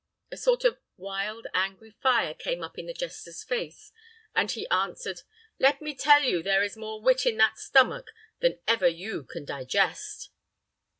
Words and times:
A 0.31 0.37
sort 0.37 0.63
of 0.65 0.79
wild, 0.97 1.45
angry 1.53 1.91
fire 1.91 2.33
came 2.33 2.63
up 2.63 2.79
in 2.79 2.87
the 2.87 2.93
jester's 2.95 3.43
face, 3.43 3.91
and 4.33 4.49
he 4.49 4.67
answered, 4.69 5.21
"Let 5.59 5.79
me 5.79 5.93
tell 5.93 6.23
you 6.23 6.41
there 6.41 6.63
is 6.63 6.75
more 6.75 6.99
wit 6.99 7.27
in 7.27 7.37
that 7.37 7.59
stomach 7.59 8.07
than 8.39 8.59
ever 8.67 8.87
you 8.87 9.23
can 9.25 9.45
digest." 9.45 10.31